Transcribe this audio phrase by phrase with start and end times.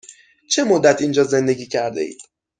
[0.49, 2.21] چه مدت اینجا زندگی کرده اید؟